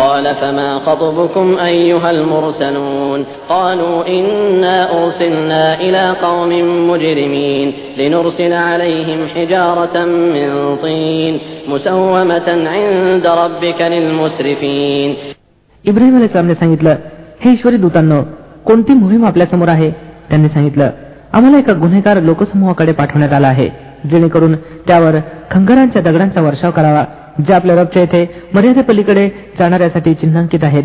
[0.00, 6.50] قال فما خطبكم أيها المرسلون قالوا إنا أرسلنا إلى قوم
[6.90, 9.96] مجرمين لنرسل عليهم حجارة
[10.34, 11.34] من طين
[11.68, 15.10] مسومة عند ربك للمسرفين
[15.84, 16.94] इब्राहिम अली इस्लामने सांगितलं
[17.40, 18.20] हे ईश्वरी दूतांनो
[18.66, 19.90] कोणती मोहीम आपल्यासमोर आहे
[20.30, 20.90] त्यांनी सांगितलं
[21.32, 23.68] आम्हाला एका गुन्हेगार लोकसमूहाकडे पाठवण्यात आला आहे
[24.10, 24.54] जेणेकरून
[24.86, 25.18] त्यावर
[25.50, 27.04] खंगरांच्या दगडांचा वर्षाव करावा
[27.46, 28.22] जे आपल्या रबच्या येथे
[28.54, 30.84] मर्यादेपलीकडे जाणाऱ्यासाठी चिन्हांकित आहेत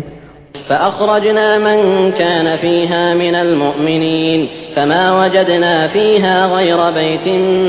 [0.68, 1.78] فأخرجنا من
[2.10, 4.40] كان فيها من المؤمنين
[4.76, 7.26] فما وجدنا فيها غير بيت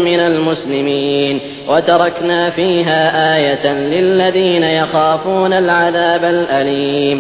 [0.08, 3.00] من المسلمين وتركنا فيها
[3.36, 7.18] آية للذين يخافون العذاب الأليم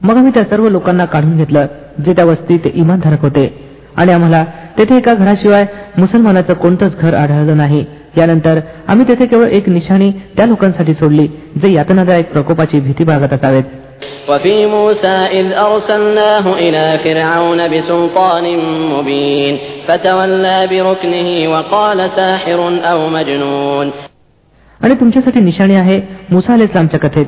[0.00, 1.66] मग आम्ही त्या सर्व लोकांना काढून घेतलं
[2.06, 3.44] जे त्या वस्तीत इमानधारक होते
[3.96, 4.44] आणि आम्हाला
[4.78, 5.64] तेथे एका घराशिवाय
[5.98, 7.84] मुसलमानाचं कोणतंच घर आढळलं नाही
[8.16, 11.26] यानंतर आम्ही तेथे केवळ एक निशाणी त्या लोकांसाठी सोडली
[11.62, 13.64] जे यातनादायक प्रकोपाची भीती बाळगत असावेत
[14.28, 18.44] وفي موسى إذ أرسلناه إلى فرعون بسلطان
[18.92, 23.90] مبين فتولى بركنه وقال ساحر أو مجنون
[24.80, 27.26] आणि तुमच्यासाठी निशाणी आहे मुसा अले इस्लामच्या कथेत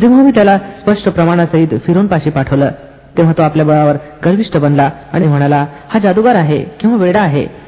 [0.00, 2.70] जेव्हा मी त्याला स्पष्ट प्रमाणासहित फिरून पाशी पाठवलं
[3.17, 7.67] तेव्हा तो आपल्या बळावर गर्विष्ठ बनला आणि म्हणाला हा जादूगार आहे किंवा वेडा आहे.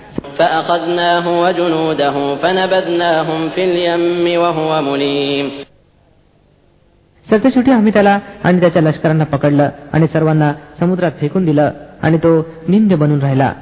[7.30, 12.94] सरतेशेवटी आम्ही त्याला आणि त्याच्या लष्करांना पकडलं आणि सर्वांना समुद्रात फेकून दिलं आणि तो निंद
[12.94, 13.54] बनून राहिला.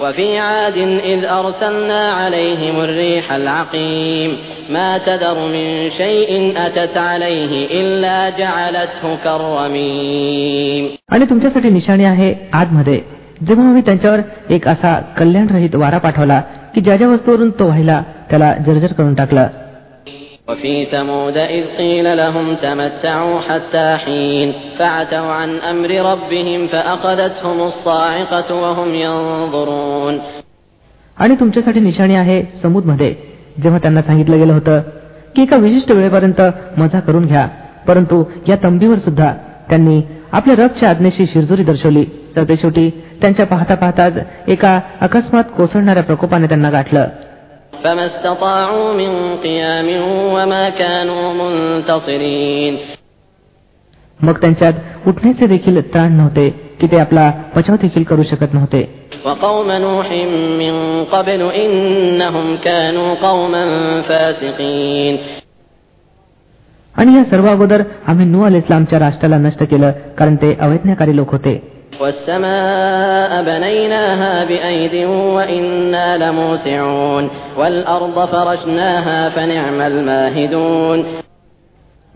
[0.00, 0.76] وفي عاد
[1.12, 4.36] إذ أرسلنا عليهم الريح العقيم
[4.70, 13.00] ما تذر من شيء أتت عليه إلا جعلته كالرميم आणि तुमच्यासाठी निशाणी आहे आतमध्ये
[13.48, 16.40] जेव्हा आम्ही त्यांच्यावर एक असा कल्याणरहित वारा पाठवला
[16.74, 19.46] की ज्या ज्या वस्तूवरून तो वाहिला त्याला जर्जर करून टाकलं
[20.48, 28.88] وفي ثمود إذ قيل لهم تمتعوا حتى حين فعتوا عن أمر ربهم فأخذتهم الصاعقة وهم
[28.94, 30.18] ينظرون
[31.16, 33.14] आणि तुमच्यासाठी निशाणी आहे समुदमध्ये
[33.62, 34.80] जेव्हा त्यांना सांगितलं गेलं होतं
[35.36, 36.40] की एका विशिष्ट वेळेपर्यंत
[36.78, 37.46] मजा करून घ्या
[37.86, 39.32] परंतु या तंबीवर सुद्धा
[39.68, 40.00] त्यांनी
[40.32, 42.04] आपल्या रथच्या आज्ञेशी शिरजोरी दर्शवली
[42.36, 44.12] तर ते शेवटी त्यांच्या पाहता पाहताच
[44.48, 47.08] एका अकस्मात कोसळणाऱ्या प्रकोपाने त्यांना गाठलं
[47.84, 49.10] فما استطاعوا من
[49.44, 49.88] قيام
[50.34, 52.76] وما كانوا منتصرين
[54.20, 54.72] मग त्यांच्यात
[55.06, 56.48] उठण्याचे देखील त्राण नव्हते
[56.80, 58.82] की ते आपला बचाव देखील करू शकत नव्हते
[59.24, 60.08] وقوم نوح
[60.58, 63.64] من قبل إنهم كانوا قوما
[64.08, 65.16] فاسقين
[66.94, 71.32] आणि या सर्व अगोदर आम्ही नू अल इस्लामच्या राष्ट्राला नष्ट केलं कारण ते अवैज्ञाकारी लोक
[71.32, 71.54] होते
[72.00, 74.94] والسماء بنيناها بأيد
[75.36, 77.24] وإنا لموسعون
[77.58, 80.98] والأرض فرشناها فنعم الماهدون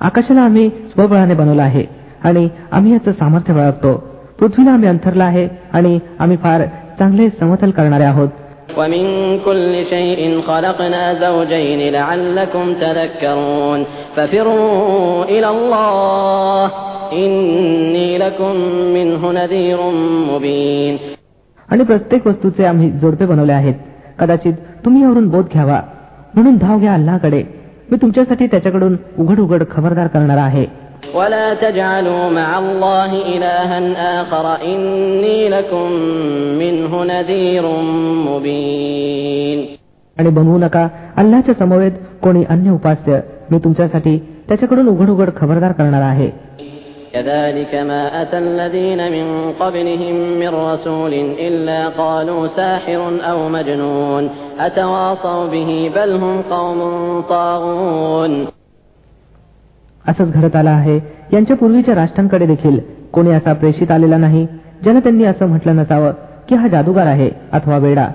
[0.00, 1.84] आकाशाला आम्ही स्वबळाने बनवलं आहे
[2.24, 3.92] आणि आम्ही याचं सामर्थ्य बाळगतो
[4.38, 6.62] पृथ्वीला आम्ही अंथरला आहे आणि आम्ही फार
[6.98, 8.28] चांगले समतल करणारे आहोत
[8.78, 9.04] ومن
[9.44, 13.80] كل شيء خلقنا زوجين لعلكم تذكرون
[14.16, 16.70] ففروا إلى الله
[17.14, 18.54] إني لكم
[18.94, 19.80] منه نذير
[20.30, 20.96] مبين
[21.68, 23.74] आणि प्रत्येक वस्तूचे आम्ही जोडपे बनवले आहेत
[24.18, 24.54] कदाचित
[24.84, 25.80] तुम्ही यावरून बोध घ्यावा
[26.34, 27.42] म्हणून धाव घ्या अल्लाकडे
[27.90, 30.66] मी तुमच्यासाठी त्याच्याकडून उघड उघड खबरदार करणार आहे
[31.14, 33.78] ولا تجعلوا مع الله إلها
[34.20, 35.86] آخر إني لكم
[36.60, 37.64] منه نذير
[38.28, 39.58] مبين
[40.16, 43.20] आणि बनवू नका अल्लाच्या समवेत कोणी अन्य उपास्य
[43.50, 44.16] मी तुमच्यासाठी
[44.48, 46.30] त्याच्याकडून उघड उघड खबरदार करणार आहे
[47.14, 55.90] كذلك ما أتى الذين من قبلهم من رسول إلا قالوا ساحر أو مجنون أتواصوا به
[55.96, 56.80] بل هم قوم
[57.30, 58.44] طاغون
[60.04, 60.98] असंच घडत आलं आहे
[61.32, 62.78] यांच्या पूर्वीच्या राष्ट्रांकडे देखील
[63.12, 64.46] कोणी असा प्रेषित आलेला नाही
[64.82, 66.12] ज्यानं त्यांनी असं म्हटलं नसावं
[66.48, 68.06] की हा जादूगार आहे अथवा वेडा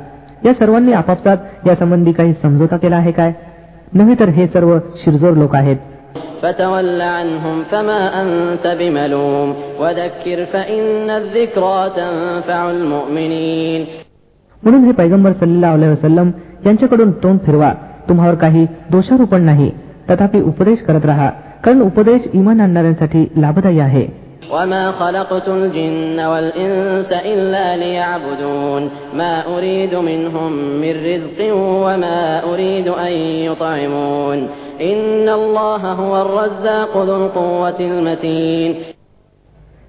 [0.46, 3.32] या सर्वांनी आपापसात यासंबंधी काही समजोता केला आहे काय
[3.94, 5.78] नव्हे तर हे सर्व शिरजोर लोक आहेत
[6.42, 13.86] فتول عنهم فما أنت بملوم وذكر فإن الذكرى تنفع المؤمنين
[14.64, 16.30] म्हणून हे पैगंबर सल्लेला अलैहि वसल्लम
[16.66, 17.72] यांच्याकडून तोंड फिरवा
[18.10, 19.70] तुम्हावर काही दोषारोपण नाही
[20.10, 21.30] तथापि उपदेश करत राहा
[21.66, 24.08] कारण उपदेश इमान आणणाऱ्यांसाठी लाभदायी आहे
[24.52, 28.84] وما خلقت الجن والإنس إلا ليعبدون
[29.14, 31.40] ما أريد منهم من رزق
[31.84, 33.14] وما أريد أن
[33.48, 34.40] يطعمون
[34.82, 38.72] إن الله هو الرزاق ذو القوة المتين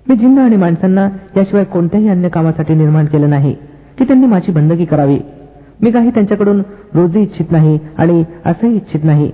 [0.06, 3.52] मी जिन्न आणि माणसांना याशिवाय कोणत्याही अन्य कामासाठी निर्माण केलं नाही
[3.98, 5.18] की त्यांनी माझी बंदगी करावी
[5.82, 6.62] मी काही त्यांच्याकडून
[6.94, 9.28] रोजी इच्छित नाही आणि असंही इच्छित नाही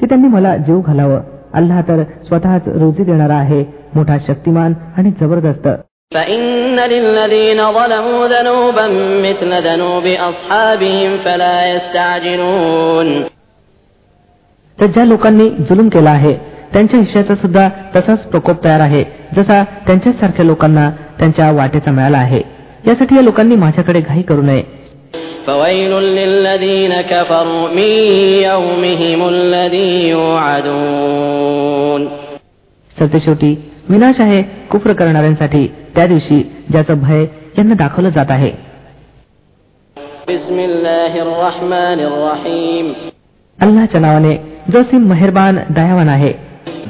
[0.00, 1.20] की त्यांनी मला जीव घालावं
[1.54, 3.64] अल्लाह तर स्वतःच रोजी देणारा आहे
[3.94, 5.68] मोठा शक्तिमान आणि जबरदस्त
[6.12, 8.86] فإن للذين ظلموا ذنوبا
[9.24, 13.08] مثل ذنوب أصحابهم فلا يستعجلون
[14.81, 16.33] तर ज्या लोकांनी जुलूम केला आहे
[16.73, 19.03] त्यांच्या हिश्याचा सुद्धा तसाच प्रकोप तयार आहे
[19.35, 22.41] जसा त्यांच्याच सारख्या लोकांना त्यांच्या वाटेचा मिळाला आहे.
[22.87, 24.63] यासाठी या लोकांनी माझ्याकडे घाई करू नये.
[32.99, 37.25] सत्यशेवटी विनाश आहे कुफ्र करणाऱ्यांसाठी त्या दिवशी ज्याचं भय
[37.57, 38.51] यांना दाखवलं जात आहे.
[43.58, 44.36] بسم الله الرحمن الرحيم अल्लाच्या नावाने
[44.72, 46.32] जो सिम मेहरबान दयावान आहे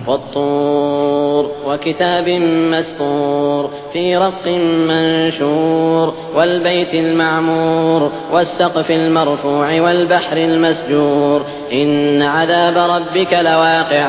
[0.08, 2.28] والطور وكتاب
[2.72, 4.44] مسطور في رق
[4.90, 6.06] منشور
[6.36, 8.00] والبيت المعمور
[8.32, 11.40] والسقف المرفوع والبحر المسجور
[11.72, 14.08] إن عذاب ربك لواقع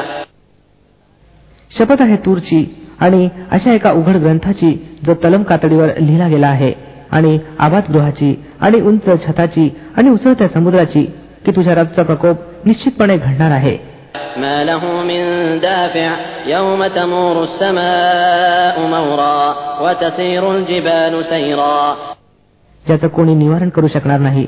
[1.72, 2.62] शपथ आहे तूरची
[3.00, 4.72] आणि अशा एका उघड ग्रंथाची
[5.06, 6.74] जो तलम कातडीवर लिहिला गेला आहे
[7.12, 11.06] आणि आबाद गृहाची आणि उंच छताची आणि उसळत्या समुद्राची
[11.46, 13.78] की तुझ्या रबचा प्रकोप निश्चितपणे घडणार आहे
[14.38, 15.22] ما له من
[15.62, 16.12] دافع
[16.48, 19.40] يوم تمور السماء مورا
[19.81, 21.96] وتسير الجبال سيرا
[22.86, 24.48] ज्याचं कोणी निवारण करू शकणार नाही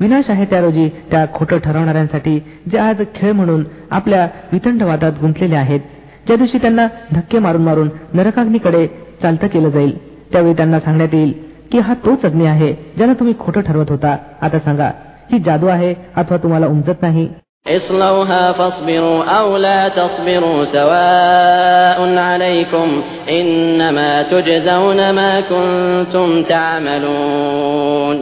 [0.00, 2.38] विनाश आहे त्या रोजी त्या खोटं ठरवणाऱ्यांसाठी
[2.72, 5.80] जे आज खेळ म्हणून आपल्या वितंडवादात गुंतलेले आहेत
[6.26, 8.86] ज्या दिवशी त्यांना धक्के मारून मारून नरकाग्नीकडे
[9.22, 9.96] चालतं केलं जाईल
[10.32, 11.32] त्यावेळी त्यांना सांगण्यात येईल
[11.72, 14.90] की हा तोच अग्नी आहे ज्याला तुम्ही खोटं ठरवत होता आता सांगा
[15.32, 17.28] ही जादू आहे अथवा तुम्हाला उमजत नाही
[17.66, 28.16] اصلوها فاصبروا أو لا تصبروا سواء عليكم إنما تجزون ما كنتم تعملون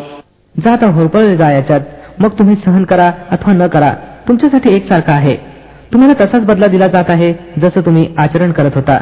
[0.59, 1.81] जा आता होरपळले जा याच्यात
[2.19, 3.91] मग तुम्ही सहन करा अथवा न करा
[4.29, 5.37] तुमच्यासाठी एकसारखा आहे
[5.93, 9.01] तुम्हाला तसाच बदला दिला जात आहे जसं तुम्ही आचरण करत होता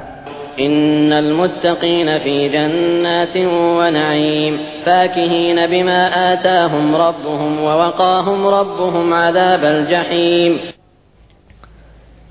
[0.59, 3.37] إن المتقين في جنات
[3.79, 4.55] ونعيم
[4.87, 6.01] فاكهين بما
[6.33, 10.53] آتاهم ربهم ووقاهم ربهم عذاب الجحيم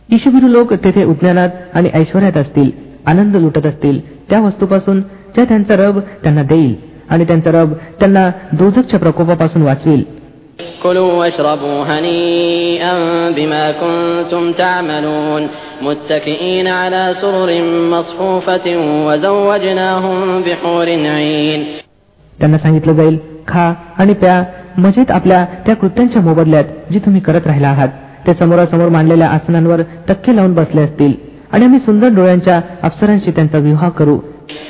[0.10, 2.70] ईशभिरू लोक तेथे उज्ञानात आणि ऐश्वर्यात असतील
[3.06, 4.00] आनंद लुटत असतील
[4.30, 5.02] त्या वस्तूपासून
[5.36, 6.76] ज्या त्यांचा रब त्यांना देईल
[7.10, 10.04] आणि त्यांचा रब त्यांना दोजकच्या प्रकोपापासून वाचवेल
[10.84, 12.94] كلوا واشربوا هنيئا
[13.32, 15.44] بما كنتم تعملون
[15.82, 17.50] متكئين على سرر
[17.94, 18.68] مصفوفة
[19.08, 21.64] وزوجناهم بحور عين
[22.40, 23.18] त्यांना सांगितलं जाईल
[23.48, 24.44] खा आणि प्या
[24.78, 27.90] मजेत आपल्या त्या कृत्यांच्या मोबदल्यात जी तुम्ही करत राहिला आहात
[28.28, 31.14] ते समोरासमोर मांडलेल्या आसनांवर टक्के लावून बसले असतील
[31.52, 34.18] आणि आम्ही सुंदर डोळ्यांच्या अप्सरांशी त्यांचा विवाह करू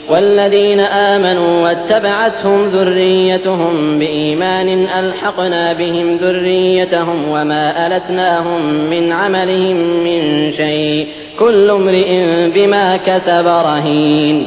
[0.09, 0.79] والذين
[1.13, 4.69] آمنوا واتبعتهم ذريتهم بإيمان
[4.99, 10.19] ألحقنا بهم ذريتهم وما ألتناهم من عملهم من
[10.51, 11.07] شيء
[11.39, 12.09] كل امرئ
[12.55, 14.37] بما كسب رهين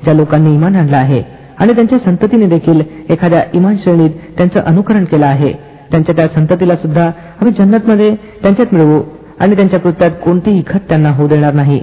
[0.00, 1.22] ज्या लोकांनी इमान आणलं आहे
[1.58, 2.80] आणि त्यांच्या संततीने देखील
[3.10, 5.52] एखाद्या इमान श्रेणीत त्यांचं अनुकरण केलं आहे
[5.90, 7.06] त्यांच्या त्या संततीला सुद्धा
[7.40, 8.10] आम्ही जन्नतमध्ये
[8.42, 9.00] त्यांच्यात मिळवू
[9.40, 11.80] आणि त्यांच्या कृत्यात कोणतीही खट त्यांना होऊ देणार नाही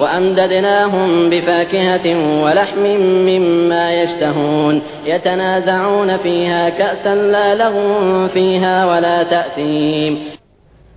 [0.00, 2.06] وأمددناهم بفاكهة
[2.44, 2.84] ولحم
[3.28, 10.14] مما يشتهون يتنازعون فيها كأسا لا لغو فيها ولا تأثيم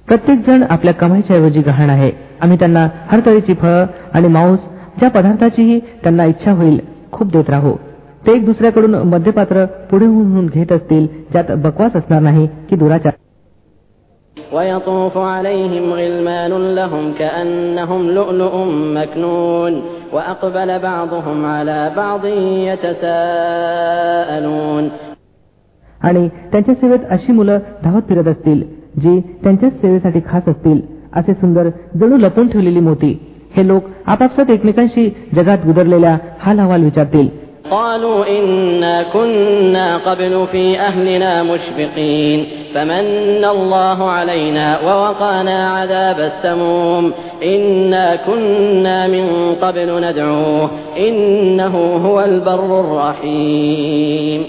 [0.08, 4.60] प्रत्येक जण आपल्या कमाईच्या ऐवजी गहाण आहे आम्ही त्यांना हर तऱ्हेची फळं आणि मांस
[5.00, 6.80] ज्या पदार्थाचीही त्यांना इच्छा होईल
[7.12, 7.74] खूप देत राहू
[8.28, 13.12] ते एक दुसऱ्याकडून मध्यपात्र पुढे होऊन घेत असतील ज्यात बकवास असणार नाही की दुराचार
[14.54, 18.56] ويطوف عليهم غلمان لهم كأنهم لؤلؤ
[18.98, 19.74] مكنون
[20.14, 22.24] وأقبل بعضهم على بعض
[23.54, 24.86] يتساءلون
[26.02, 28.60] आणि त्यांच्या सेवेत अशी मुलं धावत फिरत असतील
[28.98, 30.80] जी त्यांच्याच सेवेसाठी खास असतील
[31.14, 31.70] असे सुंदर
[32.00, 33.12] जणू लपून ठेवलेली मोती
[33.56, 35.04] हे लोक आपापसात एकमेकांशी
[35.36, 37.28] जगात गुदरलेल्या हाल अहवाल विचारतील
[37.72, 42.46] قالوا إنا كنا قبل في أهلنا مشفقين
[42.76, 47.12] فمن الله علينا ووقانا عذاب السموم
[47.44, 49.26] إنا كنا من
[49.62, 54.42] قبل ندعوه إنه هو البر الرحيم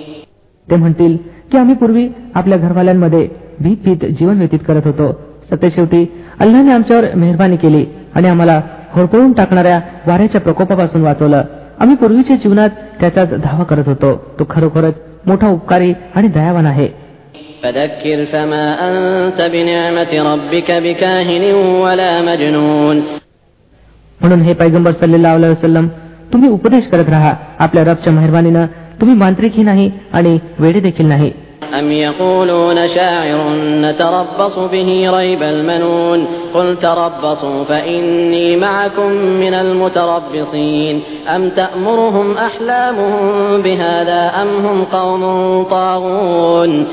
[0.69, 1.17] ते म्हणतील
[1.53, 3.29] की आम्ही पूर्वी आपल्या घरवाल्यांमध्ये
[3.61, 5.13] भीत भीत जीवन व्यतीत करत होतो
[5.51, 6.05] सत्यशेवटी
[6.41, 7.85] अल्लाने आमच्यावर मेहरबानी केली
[8.15, 8.61] आणि आम्हाला
[8.93, 11.43] होरपळून टाकणाऱ्या वाऱ्याच्या प्रकोपापासून वाचवलं
[11.80, 12.70] आम्ही पूर्वीच्या जीवनात
[13.00, 14.16] त्याचाच धावा करत होतो.
[14.40, 14.94] तो खरोखरच
[15.26, 16.88] मोठा उपकारी आणि दयावान आहे.
[24.22, 25.38] म्हणून हे पैगंबर सल्लेला
[26.34, 27.34] तुम्ही उपदेश करत राहा.
[27.60, 28.66] आपल्या रबच्या मेहरबानीनं
[29.02, 31.32] तुम्ही मांत्रिकही नाही आणि वेडे देखील नाही.
[31.79, 33.41] أم يقولون شاعر
[33.85, 39.11] نتربص به ريب المنون قل تربصوا فإني معكم
[39.43, 45.23] من المتربصين أم تأمرهم أحلامهم بهذا أم هم قوم
[45.65, 46.85] طاغون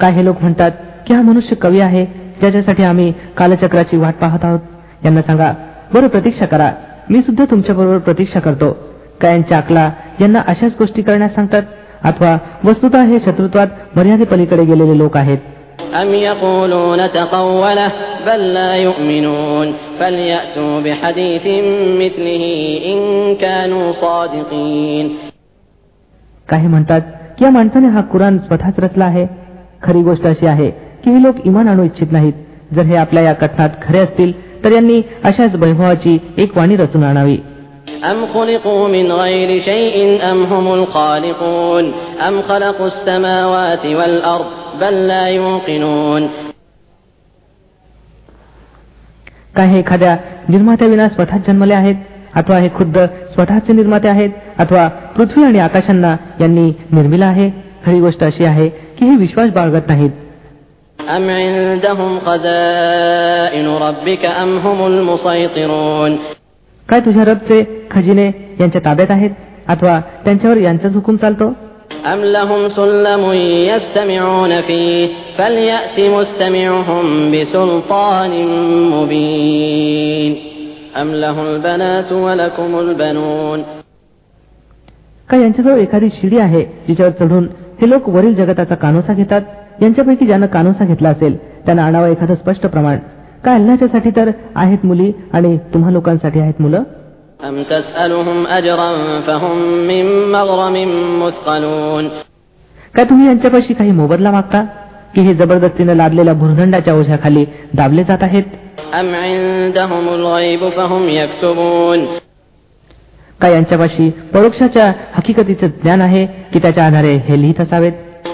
[0.00, 0.70] काय हे लोक म्हणतात
[1.06, 2.04] की हा मनुष्य कवी आहे
[2.40, 5.52] ज्याच्यासाठी आम्ही कालचक्राची वाट पाहत आहोत यांना सांगा
[5.92, 6.70] बरं प्रतीक्षा करा
[7.10, 8.76] मी सुद्धा तुमच्याबरोबर प्रतीक्षा करतो
[9.20, 11.62] काय यांच्या अकला यांना अशाच गोष्टी करण्यास सांगतात
[12.04, 15.38] अथवा वस्तुतः हे शत्रुत्वात मर्यादेपलीकडे गेलेले लोक आहेत
[15.94, 17.90] أم يقولون تقوله
[18.26, 21.44] بل لا يؤمنون فليأتوا بحديث
[22.02, 22.44] مثله
[22.86, 22.98] إن
[23.34, 25.06] كانوا صادقين
[26.48, 27.00] काही म्हणतात
[27.38, 29.26] की या माणसाने हा कुराण स्वतःच रचला आहे
[29.82, 30.70] खरी गोष्ट अशी आहे
[31.04, 34.32] की हे लोक इमान आणू इच्छित नाहीत जर हे आपल्या या कथनात खरे असतील
[34.64, 37.36] तर यांनी अशाच वैभवाची एक वाणी रचून आणावी
[38.10, 39.96] أم خلقوا من غير شيء
[40.30, 41.92] أم هم الخالقون
[42.28, 44.46] أم خلقوا السماوات والأرض
[44.80, 46.28] بل لا يوقنون
[49.56, 50.16] काय हे एखाद्या
[50.48, 51.96] निर्मात्याविना स्वतःच जन्मले आहेत
[52.34, 52.98] अथवा हे खुद्द
[53.34, 54.86] स्वतःचे निर्माते आहेत अथवा
[55.16, 57.50] पृथ्वी आणि आकाशांना यांनी निर्मिला आहे
[57.86, 60.10] खरी गोष्ट अशी आहे की हे विश्वास बाळगत नाहीत
[60.98, 66.16] أم عندهم خزائن ربك أم هم المسيطرون
[66.88, 68.26] काय तुझ्या रबचे खजिने
[68.60, 69.30] यांच्या ताब्यात आहेत
[69.68, 71.52] अथवा त्यांच्यावर यांचाच हुकूम चालतो
[72.04, 73.22] أم لهم سلم
[73.70, 75.08] يستمعون فيه
[75.38, 78.32] فليأت مستمعهم بسلطان
[78.94, 80.32] مبين
[81.00, 83.60] أم له البنات ولكم البنون
[85.28, 87.46] काय यांच्याजवळ एखादी शिडी आहे जिच्यावर चढून
[87.80, 89.40] हे लोक वरील जगताचा कानोसा घेतात
[89.82, 91.36] यांच्यापैकी ज्यानं कानोसा घेतला असेल
[91.66, 92.98] त्यांना आणावं एखादं स्पष्ट प्रमाण
[93.44, 96.82] काय अल्लाच्यासाठी तर आहेत मुली आणि तुम्हा लोकांसाठी आहेत मुलं
[97.40, 99.56] أم تسألهم أجرا فهم
[99.88, 100.76] من مغرم
[101.22, 102.04] مثقلون
[102.96, 104.60] काय तुम्ही यांच्यापाशी काही मोबदला मागता
[105.14, 108.44] की हे जबरदस्तीनं लादलेल्या भुर्दंडाच्या ओझ्याखाली दाबले जात आहेत
[109.00, 112.00] أم عندهم الغيب فهم يكتبون
[113.40, 117.92] काय यांच्यापाशी परोक्षाच्या हकीकतीचं ज्ञान आहे की त्याच्या आधारे हे लिहित असावेत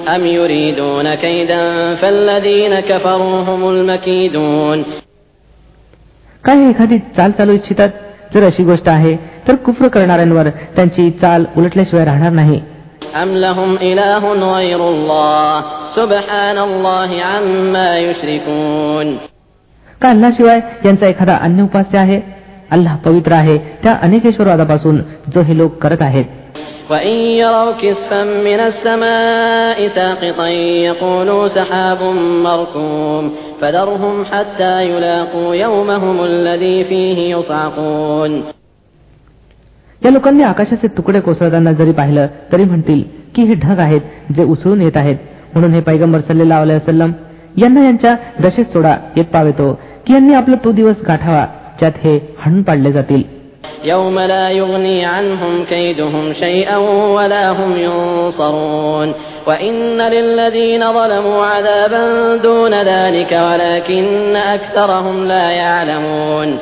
[0.08, 1.62] أم يريدون كيدا
[1.94, 4.84] فالذين كفروا هم المكيدون
[6.44, 7.88] काय हे एखादी चाल चालू इच्छितात
[8.33, 9.15] जर अशी गोष्ट आहे
[9.47, 12.61] तर कुफ्र करणाऱ्यांवर त्यांची चाल उलटल्याशिवाय राहणार नाही.
[20.01, 22.21] का अल्लाशिवाय यांचा एखादा अन्य उपास्य आहे?
[22.71, 24.97] अल्लाह पवित्र आहे त्या अनेकेश्वरवादापासून
[25.35, 26.25] जो हे लोक करत आहेत.
[26.90, 30.48] وإن يروا كسفا من السماء ساقطا
[30.88, 32.02] يقولوا سحاب
[32.46, 38.32] مركوم فذرهم حتى يلاقوا يومهم الذي فيه يصعقون
[40.04, 43.02] या लोकांनी आकाशाचे तुकडे कोसळताना जरी पाहिलं तरी म्हणतील
[43.34, 45.16] की हे ढग आहेत जे उसळून येत आहेत
[45.54, 47.10] म्हणून हे पैगंबर सल्लेला वसलम
[47.58, 49.72] यांना यांच्या दशेत सोडा येत पावेतो
[50.06, 51.46] की यांनी आपला तो दिवस गाठावा
[51.78, 53.33] ज्यात हे हाणून पाडले जातील
[53.84, 56.76] يوم لا يغني عنهم كيدهم شيئا
[57.16, 59.12] ولا هم ينصرون
[59.46, 66.58] وإن للذين ظلموا عذابا دون ذلك ولكن أكثرهم لا يعلمون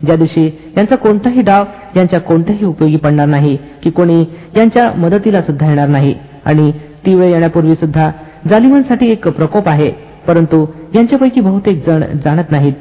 [0.00, 0.44] ज्या दिवशी
[0.76, 1.64] यांचा कोणताही डाव
[1.96, 4.24] यांच्या कोणत्याही उपयोगी पडणार नाही की कोणी
[4.56, 6.14] यांच्या मदतीला सुद्धा येणार नाही
[6.44, 6.70] आणि
[7.06, 8.10] ती वेळ येण्यापूर्वी सुद्धा
[8.50, 9.90] जालिमांसाठी एक प्रकोप आहे
[10.26, 10.64] परंतु
[10.94, 12.72] यांच्यापैकी बहुतेक जण जाणत नाहीत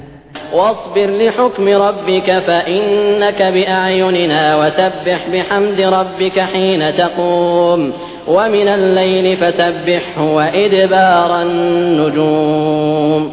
[0.53, 7.81] واصبر لحكم ربك فإنك بأعيننا وسبح بحمد ربك حين تقوم
[8.27, 13.24] ومن الليل فسبحه وإدبار النجوم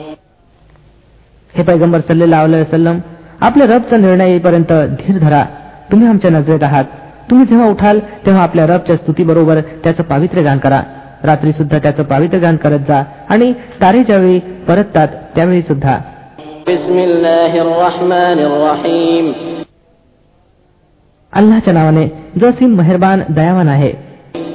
[1.55, 2.99] हे पैगंबर सल्लेला वसलम
[3.41, 5.45] आपल्या रबचा निर्णय येईपर्यंत धीर धरा
[5.93, 6.85] तुम्ही आमच्या नजरेत आहात
[7.31, 10.81] तुम्ही जेव्हा उठाल तेव्हा आपल्या रबच्या स्तुतीबरोबर त्याचं पावित्र्य गान करा
[11.23, 14.39] रात्री सुद्धा त्याचं पावित्र्य गान करत जा आणि तारे ज्यावेळी
[14.69, 15.99] परततात त्यावेळी सुद्धा
[16.69, 19.27] بسم الله الرحمن الرحيم
[21.33, 22.05] अल्लाच्या नावाने
[22.41, 23.93] जो सिम मेहरबान दयावान आहे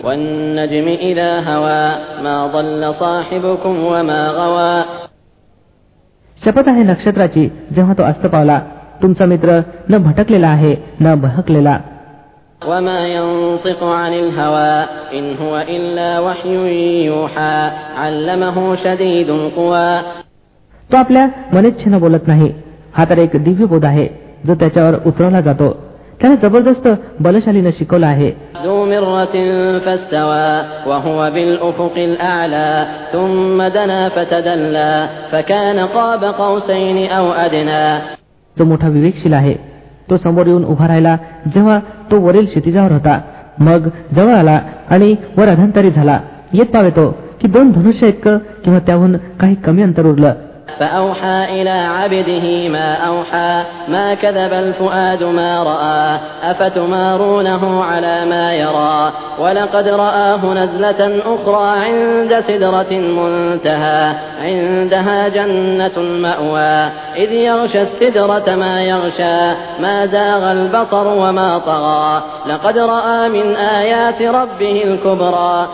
[0.03, 1.83] والنجم إذا هوى
[2.23, 4.83] ما ضل صاحبكم وما غوى
[6.41, 7.45] शपथ आहे नक्षत्राची
[7.75, 8.59] जेव्हा तो अस्त पावला
[9.01, 9.59] तुमचा मित्र
[9.89, 11.77] न भटकलेला आहे न बहकलेला
[12.61, 14.75] وما ينطق عن الهوى
[15.17, 16.55] إن هو إلا وحي
[17.05, 20.01] يوحى علمه شديد القوى
[20.92, 22.52] तो आपल्या मनेच्छेनं बोलत नाही.
[22.94, 24.08] हा तर एक दिव्य बोध आहे
[24.46, 25.76] जो त्याच्यावर उतरवला जातो.
[26.20, 26.88] त्याने जबरदस्त
[27.20, 28.30] बलशालीनं शिकवलं आहे.
[38.58, 39.54] जो मोठा विवेकशील आहे
[40.10, 41.78] तो समोर येऊन उभा राहिला जेव्हा
[42.10, 43.20] तो वरील क्षितिजावर होता.
[43.58, 44.60] मग जवळ आला
[44.90, 46.20] आणि वर अधांतरी झाला.
[46.52, 50.34] येत पावेतो की दोन धनुष्य एक किंवा त्याहून काही कमी अंतर उरलं.
[50.79, 56.19] فأوحى إلى عبده ما أوحى ما كذب الفؤاد ما رأى
[56.51, 67.31] أفتمارونه على ما يرى ولقد رآه نزلة أخرى عند سدرة منتهى عندها جنة المأوى إذ
[67.31, 75.67] يغشى السدرة ما يغشى ما زاغ البصر وما طغى لقد رأى من آيات ربه الكبرى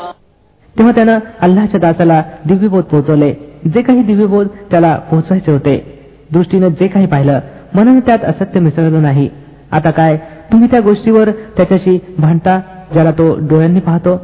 [0.77, 5.98] तेव्हा त्यानं अल्लाच्या दासाला दिव्यबोध पोहोचवले जे काही दिव्यबोध त्याला पोहोचवायचे होते.
[6.32, 7.40] दृष्टीनं जे काही पाहिलं
[7.74, 9.28] मनानं त्यात असत्य मिसळलं नाही.
[9.72, 10.16] आता काय?
[10.52, 12.60] तुम्ही त्या गोष्टीवर त्याच्याशी भांडता
[12.92, 14.20] ज्याला तो डोळ्यांनी पाहतो?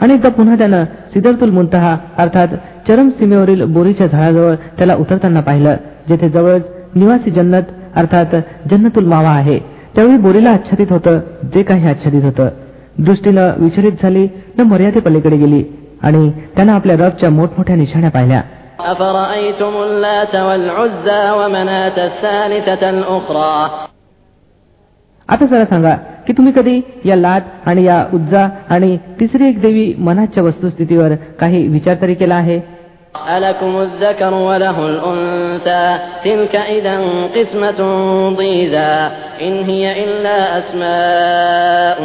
[0.00, 2.48] आणि पुन्हा त्यानं सिदरतुल मुंतहा अर्थात
[2.88, 5.76] चरम सीमेवरील बोरीच्या झाडाजवळ त्याला उतरताना पाहिलं
[6.08, 6.62] जेथे जवळच
[6.94, 7.62] निवासी जन्नत
[7.96, 8.36] अर्थात
[8.70, 9.58] जन्नतुल मावा आहे.
[9.94, 11.20] त्यावेळी बोरीला आच्छादित होतं
[11.54, 12.48] जे काही आच्छादित होतं.
[12.98, 15.64] दृष्टीनं विचलित झाली न मर्यादेपलीकडे गेली.
[16.04, 18.42] आणि त्यांना आपल्या रबच्या मोठमोठ्या निशाण्या पाहिल्या.
[25.28, 25.94] आता जरा सांगा
[26.26, 31.68] की तुम्ही कधी या लाट आणि या उज्जा आणि तिसरी एक देवी मनाच्या वस्तुस्थितीवर काही
[31.68, 32.73] विचार तरी केला आहे?
[33.36, 35.96] ألكم الذكر وله الأنثى.
[36.24, 37.00] تلك إذا
[37.36, 37.80] قسمة
[38.36, 39.08] ضيزى.
[39.42, 41.98] إن هي إلا أسماء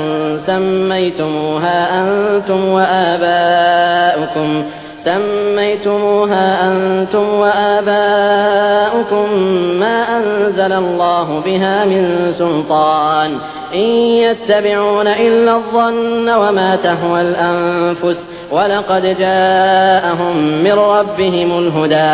[0.47, 4.63] سميتموها أنتم وآباؤكم.
[5.05, 9.33] سميتموها أنتم وآباؤكم
[9.79, 13.37] ما أنزل الله بها من سلطان.
[13.73, 18.17] إن يتبعون إلا الظن وما تهوى الأنفس.
[18.52, 22.10] ولقد جاءهم من ربهم الهدى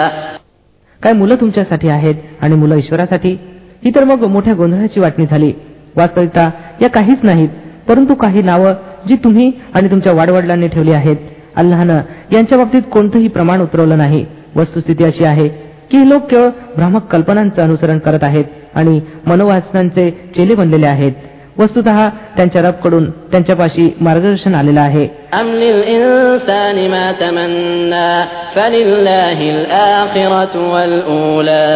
[1.01, 3.31] काय मुलं तुमच्यासाठी आहेत आणि मुलं ईश्वरासाठी
[3.85, 5.53] ही तर मग मोठ्या गोंधळाची वाटणी झाली
[5.97, 6.51] वास्तविकता
[6.83, 7.49] या काहीच नाहीत
[7.89, 8.75] परंतु काही नावं
[9.09, 11.17] जी तुम्ही आणि तुमच्या वाडवडिलांनी ठेवली आहेत
[11.57, 12.01] अल्लाहनं
[12.33, 14.25] यांच्या बाबतीत कोणतंही प्रमाण उतरवलं नाही
[14.57, 15.49] वस्तुस्थिती अशी आहे
[15.91, 21.13] की हे लोक केवळ भ्रामक कल्पनांचं अनुसरण करत आहेत आणि मनोवासनांचे चेले बनलेले आहेत
[21.59, 21.85] वस्तुत
[22.37, 25.05] त्यांच्या रबकडून त्यांच्यापाशी मार्गदर्शन आलेलं आहे
[25.41, 28.11] أم للإنسان ما تمنى
[28.55, 31.69] فلله الآخرة والأولى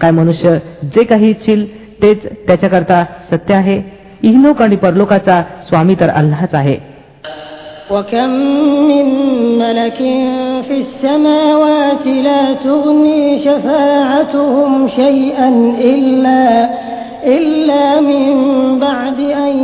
[0.00, 0.58] काय मनुष्य
[0.94, 1.64] जे काही इच्छिल
[2.02, 3.80] तेच त्याच्याकरता सत्य आहे
[4.22, 6.76] इहलोक आणि परलोकाचा स्वामी तर अल्लाच आहे
[7.90, 8.30] وكم
[8.90, 9.06] من
[9.58, 9.98] ملك
[10.68, 15.48] في السماوات لا تغني شفاعتهم شيئا
[15.92, 16.68] إلا
[17.28, 18.26] إلا من
[18.78, 19.54] بعد أن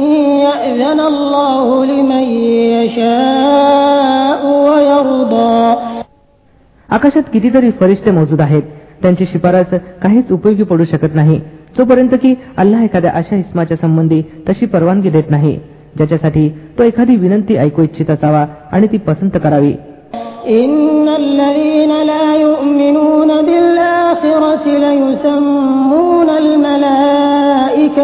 [0.41, 2.25] يأذن الله لمن
[2.77, 5.55] يشاء ويرضى
[6.89, 8.63] आकाशात कितीतरी फरिश्ते मौजूद आहेत
[9.03, 9.71] त्यांची शिफारस
[10.03, 11.39] काहीच उपयोगी पडू शकत नाही
[11.79, 15.57] जोपर्यंत की अल्लाह एखाद्या अशा इस्माच्या संबंधी तशी परवानगी देत नाही
[15.97, 16.49] ज्याच्यासाठी
[16.79, 19.75] तो एखादी विनंती ऐकू इच्छित असावा आणि ती पसंत करावी
[20.47, 21.05] إن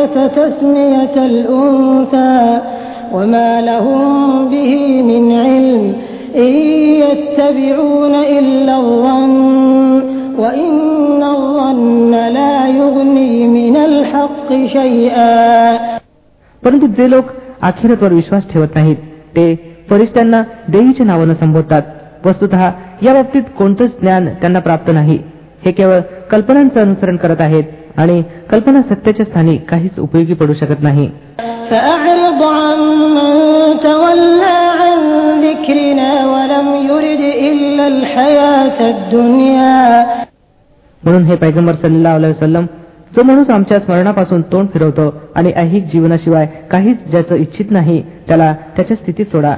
[0.05, 2.61] الذين لا يؤمنون بالآخرة ليسمون الملائكة تسمية الأنثى
[3.13, 5.95] وما لهم به من علم
[6.37, 6.53] إن
[7.03, 10.03] يتبعون إلا الظن
[10.39, 16.01] وإن الظن لا يغني من الحق شيئا
[16.63, 17.25] परंतु जे लोक
[17.63, 18.97] अखेरतवर विश्वास ठेवत नाहीत
[19.37, 19.55] ते
[19.91, 21.83] फरिश्त्यांना देवीच्या नावानं संबोधतात
[22.27, 22.55] वस्तुत
[23.03, 25.19] या बाबतीत कोणतंच ज्ञान त्यांना प्राप्त नाही
[25.65, 27.65] हे केवळ कल्पनांचं अनुसरण करत आहेत
[27.98, 31.10] आणि कल्पना सत्याच्या स्थानी काहीच उपयोगी पडू शकत नाही.
[41.04, 42.66] म्हणून हे पैगंबर सल्ला वसलम
[43.16, 48.98] जो माणूस आमच्या स्मरणापासून तोंड फिरवतो आणि अहिक जीवनाशिवाय काहीच ज्याचं इच्छित नाही त्याला त्याच्या
[48.98, 49.54] स्थितीत सोडा.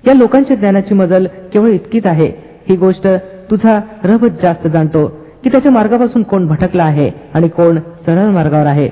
[0.08, 2.26] या लोकांच्या ज्ञानाची मजल केवळ इतकीच आहे
[2.68, 3.06] ही गोष्ट
[3.50, 5.06] तुझा रबच जास्त जाणतो
[5.44, 8.88] की त्याच्या मार्गापासून कोण भटकला आहे आणि कोण सरळ मार्गावर आहे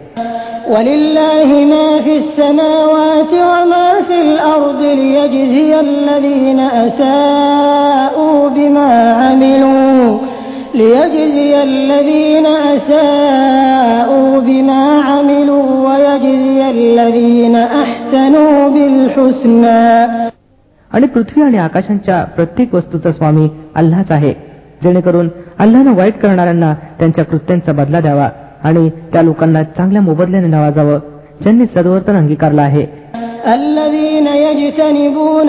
[0.70, 10.18] ولله ما في السماوات وما في الأرض ليجزي الذين أساءوا بما عملوا
[10.74, 19.82] ليجزي الذين أساءوا بما عملوا ويجزي ويجزي الذين أحسنوا بالحسنى
[20.90, 24.32] आणि पृथ्वी आणि आकाशांच्या प्रत्येक वस्तूचा स्वामी अल्लाच आहे
[24.82, 28.28] जेणेकरून अल्लानं वाईट करणाऱ्यांना त्यांच्या कृत्यांचा बदला द्यावा
[28.64, 30.98] आणि त्या लोकांना चांगल्या मोबदल्याने नवाजावं
[31.42, 32.87] ज्यांनी सद्वर्तन अंगीकारलं आहे
[33.54, 35.48] الذين يجتنبون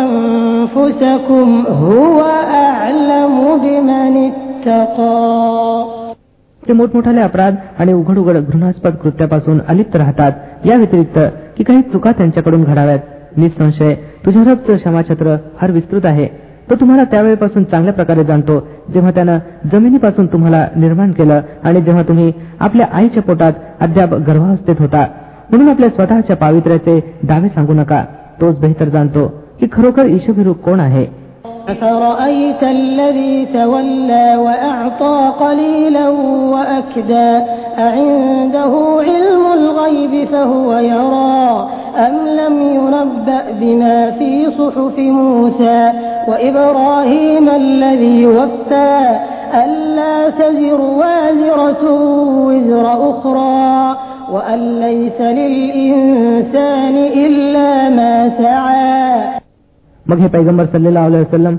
[0.00, 1.48] أنفسكم
[1.84, 2.20] هو
[2.64, 5.94] أعلم بمن اتقى
[6.62, 11.18] ते मोठमोठाले अपराध आणि उघड उघड घृणास्पद कृत्यापासून अलिप्त राहतात या व्यतिरिक्त
[11.56, 12.98] की काही चुका त्यांच्याकडून घडाव्यात
[13.36, 16.26] निसंशय तुझ्या रबचं क्षमाछत्र फार विस्तृत आहे
[16.70, 18.58] तो तुम्हाला त्यावेळेपासून चांगल्या प्रकारे जाणतो
[18.92, 19.38] जेव्हा त्यानं
[19.72, 25.06] जमिनीपासून तुम्हाला निर्माण केलं आणि जेव्हा तुम्ही आपल्या आईच्या पोटात अद्याप गर्भावस्थेत होता
[25.50, 28.04] म्हणून आपल्या स्वतःच्या पावित्र्याचे दावे सांगू नका
[28.40, 29.26] तोच बेहतर जाणतो
[29.60, 31.06] की खरोखर ईशभिरू कोण आहे
[31.68, 36.08] أفرأيت الذي تولى وأعطى قليلا
[36.54, 37.30] وأكدى
[37.78, 38.72] أعنده
[39.08, 41.68] علم الغيب فهو يرى
[42.06, 45.92] أم لم ينبأ بما في صحف موسى
[46.28, 49.18] وإبراهيم الذي وفى
[49.54, 51.82] ألا تزر وازرة
[52.46, 53.96] وزر أخرى
[54.30, 59.40] وأن ليس للإنسان إلا ما سعى
[60.06, 61.56] मग हे पैगंबर सल्लेला वसलम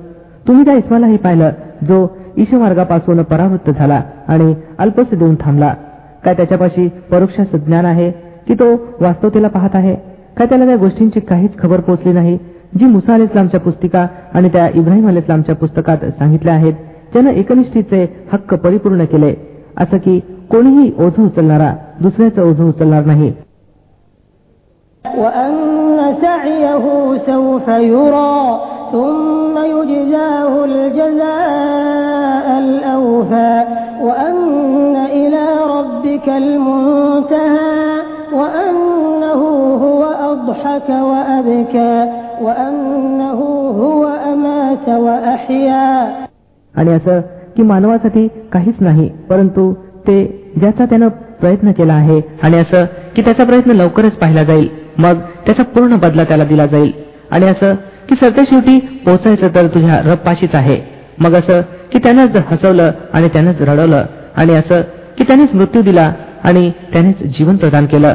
[0.48, 1.52] तुम्ही त्या इस्मालाही पाहिलं
[1.84, 1.98] जो
[2.38, 5.74] ईशमार्गापासून परावृत्त झाला आणि अल्पस देऊन थांबला
[6.26, 8.10] काय त्याच्यापाशी परोक्षाचं ज्ञान आहे
[8.48, 9.96] की तो वास्तवतेला पाहत आहे
[10.38, 12.38] काय त्याला त्या गोष्टींची काहीच खबर पोचली नाही
[12.80, 16.74] जी मुसा अल इस्लामच्या पुस्तिका आणि त्या इब्राहिम अल इस्लामच्या पुस्तकात सांगितल्या आहेत
[17.14, 19.34] ज्यानं एकनिष्ठीचे हक्क परिपूर्ण केले
[19.78, 20.20] असं की
[20.52, 23.32] कोणीही ओझं उचलणारा दुसऱ्याचं ओझं उचलणार नाही
[25.06, 26.86] وأن سعيه
[27.26, 28.40] سوف يرى
[28.92, 33.54] ثم يجزاه الجزاء الأوفى
[34.02, 35.44] وأن إلى
[35.76, 37.86] ربك المنتهى
[38.34, 39.42] وأنه
[39.86, 41.96] هو أضحك وأبكى
[42.42, 43.40] وأنه
[43.82, 45.90] هو أمات وأحيا
[46.76, 47.20] आणि असं
[47.56, 49.74] की मानवासाठी काहीच नाही परंतु
[50.08, 50.18] ते
[50.60, 51.08] ज्याचा त्यानं
[51.41, 52.85] प्रयत्न केला आहे आणि असं
[53.17, 54.69] की त्याचा प्रयत्न लवकरच पाहिला जाईल.
[54.99, 55.15] मग
[55.47, 56.93] त्याचा पूर्ण बदला त्याला दिला जाईल.
[57.31, 57.75] आणि असं
[58.09, 60.81] की सरते शेवटी पोचायचं तर तुझ्या रप्पाशीच आहे.
[61.19, 61.61] मग असं
[61.93, 64.05] की त्यानंच हसवलं आणि त्यानंच रडवलं.
[64.37, 64.81] आणि असं
[65.19, 66.13] की त्यानेच मृत्यू दिला
[66.45, 68.15] आणि त्यानेच जीवन प्रदान केलं.